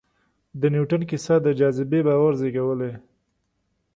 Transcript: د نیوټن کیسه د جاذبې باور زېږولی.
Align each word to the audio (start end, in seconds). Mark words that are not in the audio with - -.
د 0.59 0.61
نیوټن 0.73 1.01
کیسه 1.09 1.35
د 1.41 1.47
جاذبې 1.59 1.99
باور 2.07 2.33
زېږولی. 2.41 2.91